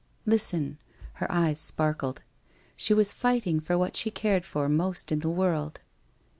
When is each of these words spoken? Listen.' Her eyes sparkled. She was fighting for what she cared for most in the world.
Listen.' 0.25 0.79
Her 1.21 1.31
eyes 1.31 1.59
sparkled. 1.59 2.23
She 2.75 2.91
was 2.91 3.13
fighting 3.13 3.59
for 3.59 3.77
what 3.77 3.95
she 3.95 4.09
cared 4.09 4.45
for 4.45 4.67
most 4.67 5.11
in 5.11 5.19
the 5.19 5.29
world. 5.29 5.81